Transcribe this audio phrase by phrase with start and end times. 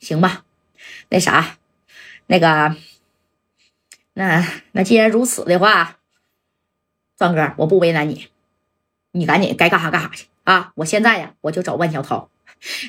[0.00, 0.44] 行吧，
[1.10, 1.56] 那啥，
[2.26, 2.74] 那个，
[4.14, 5.98] 那那既然如此的话，
[7.16, 8.28] 壮哥，我不为难你，
[9.12, 10.72] 你赶紧该干啥干啥去啊！
[10.76, 12.30] 我现在呀，我就找万小涛。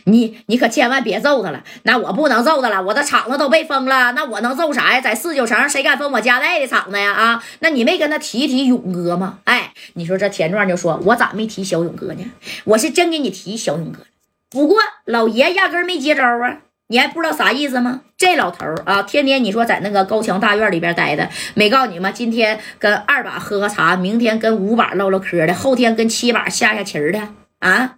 [0.04, 5.00] 你你可千万别揍他了，那我不能揍他了，我的厂子都被封了，那我能揍啥呀？
[5.00, 7.14] 在四九城谁敢封我家代的厂子呀？
[7.14, 9.40] 啊，那你没跟他提提勇哥吗？
[9.46, 12.32] 哎，你说这田壮就说，我咋没提小勇哥呢？
[12.66, 14.06] 我是真给你提小勇哥
[14.50, 18.02] 不过老爷压根没接招啊，你还不知道啥意思吗？
[18.17, 22.12] 这老头啊，天天你说在那个高墙大院里边待的，没告诉你吗？
[22.12, 27.96] 今天跟二把喝喝茶，明天跟五把唠唠嗑的，后天跟七把下下棋的啊？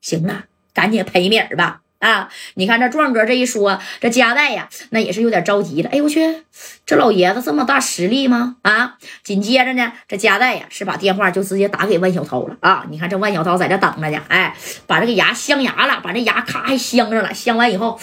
[0.00, 0.46] 行了。
[0.74, 1.80] 赶紧赔米儿吧！
[1.98, 5.90] 啊，你看这壮哥这一说，这加代呀，那也是有点着急了。
[5.90, 6.44] 哎呦我去，
[6.84, 8.56] 这老爷子这么大实力吗？
[8.62, 8.98] 啊！
[9.24, 12.84] 紧接着呢，这加代呀是把电话就直接打给万小涛了啊！
[12.90, 14.54] 你看这万小涛在这等着呢，哎，
[14.86, 17.32] 把这个牙镶牙了，把这牙咔还镶上了。
[17.32, 17.98] 镶完以后，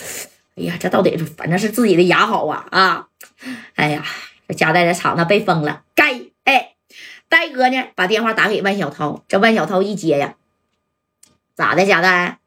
[0.56, 3.08] 哎呀，这到底反正是自己的牙好啊啊！
[3.76, 4.04] 哎呀，
[4.48, 6.74] 这加代的厂子被封了，该哎，
[7.30, 10.34] 戴哥呢把电话打给万小涛，这万小涛一接呀，
[11.56, 12.40] 咋的，加代？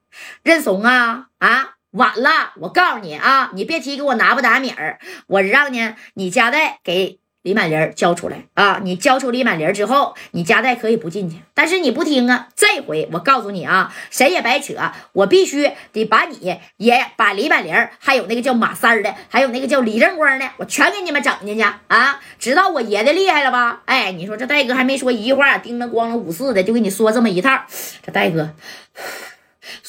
[0.42, 1.75] 认怂啊啊！
[1.92, 8.81] 晚了，我告诉你啊，你别提给我拿不拿米儿，我让呢你家代给李满林交出来啊！
[8.83, 12.48] 你交出李满林之后，你家代可以不进去，但是你不听啊！
[12.55, 14.75] 这回我告诉你啊，谁也白扯，
[15.12, 22.20] 我必须得把你也把李满林还有那个叫马三的，还有那个叫李正光的，我全给你们整进去啊！
[22.39, 23.80] 知道我爷的厉害了吧？
[23.86, 27.62] 哎，你说这戴哥还没说一句话，叮了咣了五四的就给你说这么一套，
[28.05, 28.51] 这戴哥。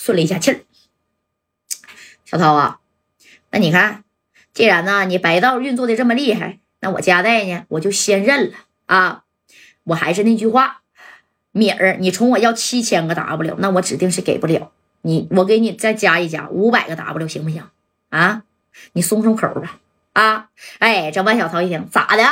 [0.07, 0.61] 顺了一下气儿，
[2.23, 2.79] 小涛啊，
[3.51, 4.05] 那你看，
[4.53, 9.25] 既然呢你白道运作的这么厉害，那我加代呢我就先认了啊。
[9.83, 10.83] 我还是那句话，
[11.51, 17.69] 米儿，你从我要七千个 W，那我指定是给不了你，我给你再加一加五百个 W，行不行
[18.07, 18.43] 啊？
[18.93, 19.81] 你松松口吧
[20.13, 20.47] 啊！
[20.79, 22.23] 哎，这万小涛一听，咋的？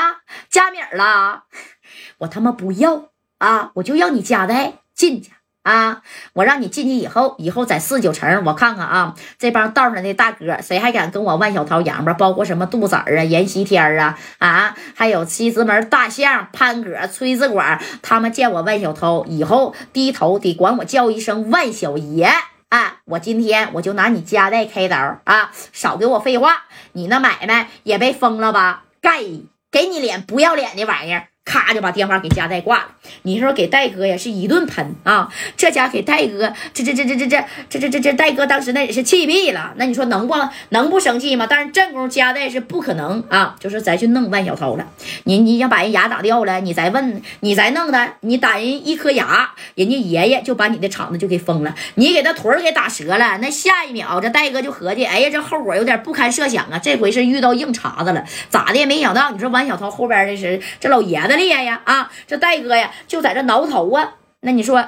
[0.50, 1.44] 加米儿了？
[2.20, 3.10] 我他妈不要
[3.40, 3.72] 啊！
[3.76, 5.32] 我就要你加代进去。
[5.66, 6.04] 啊！
[6.34, 12.14] 我让你进去以后，以后在四九城，我看看啊，这帮道上的大哥，谁还敢跟我万小涛洋吧？
[12.14, 22.30] 包括什么杜子儿啊、阎锡天啊，啊，还有西直门大象潘哥、崔子管，他们见我万小涛以后，低头得管我叫一声万小爷
[22.70, 22.98] 啊！
[23.06, 25.52] 我今天我就拿你家代开刀啊！
[25.74, 28.84] 少给我废话，你那买卖也被封了吧？
[29.02, 29.24] 该
[29.72, 31.30] 给你脸不要脸的玩意儿！
[31.46, 32.86] 咔就把电话给加代挂了。
[33.22, 39.74] 你说给戴哥呀是一顿喷啊，这家给戴哥这这这这这这这这这这戴哥当时那也是气毙了。
[39.78, 40.34] 那你说能不
[40.70, 41.46] 能不生气吗？
[41.48, 44.88] 但是正宫加代是不可能啊，就是再去弄万小涛了。
[45.26, 51.76] 你你想把人牙打掉了，你再问你再弄他，你打人一颗牙，人家爷爷就把你的厂子就给封了。
[51.94, 56.80] 你给他腿给打折了，那下一秒这戴哥就合计，哎呀这后果有点不堪设想啊。
[56.80, 59.30] 这回是遇到硬茬子了，咋的没想到。
[59.30, 61.35] 你说万小涛后边的是这老爷子。
[61.38, 61.82] 厉害呀！
[61.86, 64.16] 啊，这戴哥呀，就在这挠头啊。
[64.42, 64.88] 那你说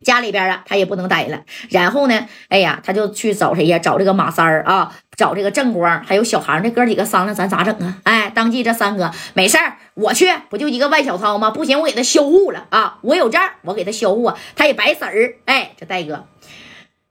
[0.00, 1.44] 家里边啊，他也不能待了。
[1.70, 3.78] 然后呢，哎呀，他就去找谁呀？
[3.78, 8.00] 找这个马三儿啊，找这个正光，还有小航，这哥几个商量，咱咋整啊？
[8.04, 11.50] 哎，当即这三哥没事儿，我去，不就一个万小涛吗？
[11.50, 12.98] 不行，我给他销户了啊！
[13.02, 15.36] 我有证，我给他销户，他也白死儿。
[15.46, 16.26] 哎，这戴哥，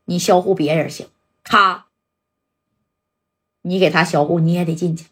[0.05, 1.07] 你销户别人行，
[1.43, 1.85] 他，
[3.63, 5.05] 你给他销户，你也得进去，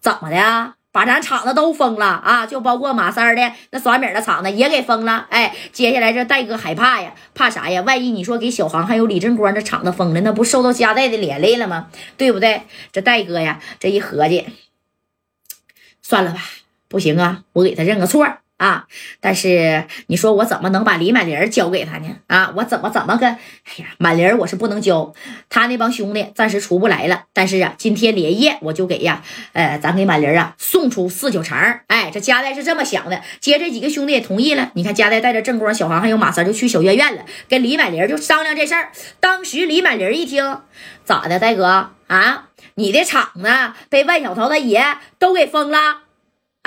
[0.00, 0.77] 怎么的？
[0.98, 2.44] 把咱厂子都封了啊！
[2.44, 5.28] 就包括马三的那耍米的厂子也给封了。
[5.30, 7.80] 哎，接下来这戴哥害怕呀，怕啥呀？
[7.82, 11.86] 万一你说给小航还有李正光这厂子封了，那不受到家带的连累了吗？
[12.16, 12.62] 对不对？
[12.90, 14.44] 这戴哥呀，这一合计，
[16.02, 16.40] 算了吧，
[16.88, 18.26] 不行啊，我给他认个错。
[18.58, 18.86] 啊！
[19.20, 22.16] 但是你说我怎么能把李满林交给他呢？
[22.26, 23.26] 啊，我怎么怎么个？
[23.26, 23.38] 哎
[23.78, 25.12] 呀，满林我是不能交，
[25.48, 27.24] 他那帮兄弟暂时出不来了。
[27.32, 31.56] 但是啊，今天连夜我就给呀，呃，咱给满林啊送出四九城。
[31.86, 33.22] 哎，这家代是这么想的。
[33.40, 34.72] 接这几个兄弟也同意了。
[34.74, 38.90] 你看，家代带着正光、小航还有马三就去小院院了，跟李满林就商量这事儿。
[39.20, 40.58] 当时李满林一听，
[41.04, 42.46] 咋的，戴哥啊？
[42.74, 43.48] 你的厂子
[43.88, 44.84] 被万小桃他爷
[45.18, 46.07] 都给封了。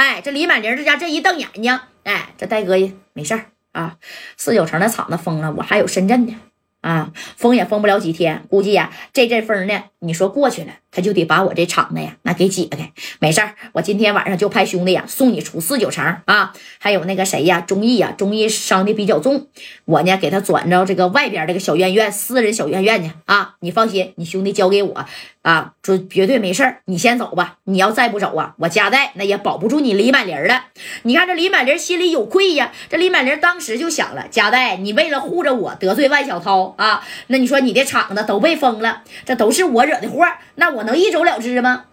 [0.01, 3.98] 哎，这李满玲这家这一瞪眼睛，哎，这戴哥也没事儿啊。
[4.36, 6.33] 四九城的厂子封了，我还有深圳的。
[6.81, 12.92] 啊，封也封不了几天，估计呀，这阵风呢，你说过去了，他就得把我这厂子呀，那给解开。
[13.22, 16.54] 没事儿，我今天晚上就派兄弟呀送你出四九城啊。
[16.80, 19.46] 还有那个谁呀，钟义呀，钟义伤的比较重，
[19.86, 23.54] 我呢给他转到这个外边这个小院院，私人小院院去啊。
[23.60, 25.06] 你放心，你兄弟交给我
[25.44, 26.80] 啊，就绝对没事儿。
[26.86, 30.64] 你先走吧，你要再不走啊，我家代那也保不住你李满林了。
[31.04, 36.74] 你看这李满林心里有愧呀，这李满林当时就想了，家代，你为了护着我得罪万小涛。
[36.80, 37.04] 啊？
[37.28, 40.26] 那你说你的厂子都被封了，这都是我惹的祸，
[40.56, 41.84] 那我能一走了之吗？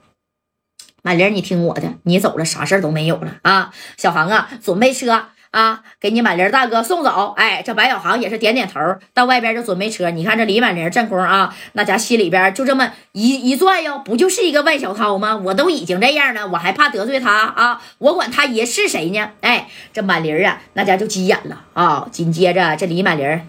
[1.09, 3.71] 满玲，你听我的，你走了啥事儿都没有了啊！
[3.97, 5.29] 小航啊，准备车。
[5.51, 7.33] 啊，给你满玲大哥送走。
[7.35, 8.79] 哎，这白小航也是点点头，
[9.15, 10.11] 到外边就准备车。
[10.11, 15.35] 你看这李满玲正宫啊，那家心里边就这么一一转悠，不就是一个万小涛吗？
[15.35, 17.81] 我都已经这样了，我还怕得罪他啊？
[17.97, 19.31] 我管他爷是谁呢？
[19.41, 22.07] 哎，这满玲啊，那家就急眼了啊。
[22.13, 23.41] 紧接着这李满玲。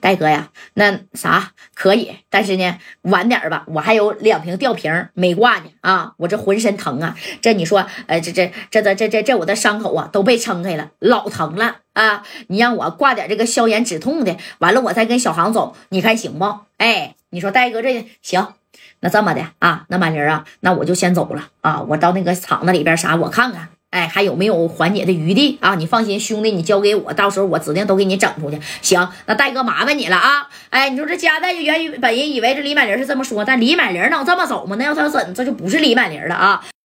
[0.00, 6.14] 戴哥呀，那啥可以，但是呢，晚点吧，我还有两瓶吊瓶没挂呢啊！
[6.16, 12.24] 我这浑身疼啊，这你说，呃，这这这这这这这我的伤口啊都被撑开了，老疼了啊！
[12.48, 16.60] 你让我挂点这个消炎止痛的，完了我再跟小航走，你看行不？
[16.78, 18.54] 哎，你说戴哥这行，
[19.00, 23.68] 那这么的啊，那满玲啊，那我就先走了啊，我到那个厂子里边啥，我看看。
[23.90, 25.74] 哎，还有没有缓解的余地啊？
[25.74, 28.58] 你放心，兄弟，你交给我，到时候我指定都给你整出去。
[28.80, 30.48] 行，那戴哥麻烦你了啊！
[30.70, 34.76] 哎，你说这家代就原本人以为这李满林是这么说，但李满林能这么走吗？
[34.78, 36.64] 那要他怎，这就不是李满林了啊！